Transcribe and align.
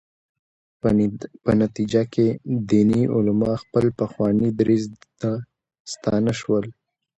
په 1.43 1.51
نتیجه 1.61 2.01
کې 2.13 2.27
دیني 2.69 3.01
علما 3.15 3.51
خپل 3.63 3.85
پخواني 3.99 4.49
دریځ 4.59 4.83
ته 5.19 5.31
ستانه 5.93 6.33
شول. 6.39 6.65